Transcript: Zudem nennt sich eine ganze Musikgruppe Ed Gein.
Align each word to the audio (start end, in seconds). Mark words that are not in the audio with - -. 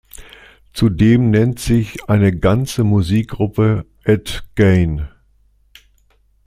Zudem 0.73 1.29
nennt 1.29 1.59
sich 1.59 2.05
eine 2.09 2.35
ganze 2.35 2.83
Musikgruppe 2.83 3.85
Ed 4.03 4.43
Gein. 4.55 5.07